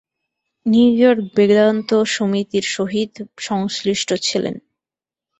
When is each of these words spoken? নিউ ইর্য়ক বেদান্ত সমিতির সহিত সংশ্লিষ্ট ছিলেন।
নিউ 0.65 0.87
ইর্য়ক 0.93 1.19
বেদান্ত 1.35 1.89
সমিতির 2.15 2.65
সহিত 2.75 3.13
সংশ্লিষ্ট 3.39 4.09
ছিলেন। 4.21 4.55